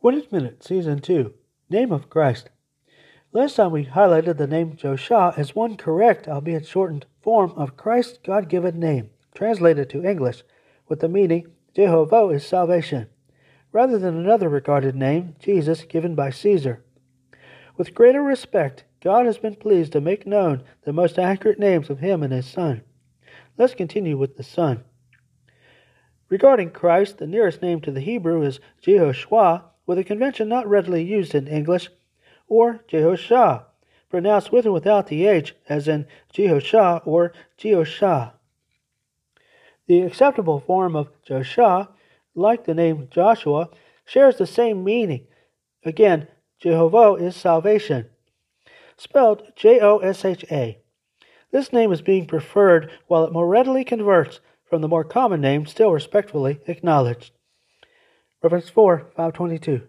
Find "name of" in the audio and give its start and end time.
1.68-2.08